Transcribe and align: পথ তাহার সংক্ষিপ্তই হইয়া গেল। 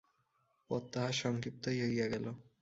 পথ 0.69 0.83
তাহার 0.93 1.13
সংক্ষিপ্তই 1.13 1.79
হইয়া 1.81 2.07
গেল। 2.07 2.25